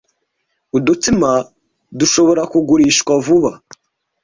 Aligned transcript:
Udutsima 0.77 1.31
dushobora 1.99 2.41
kugurishwa 2.51 3.13
vuba. 3.25 3.51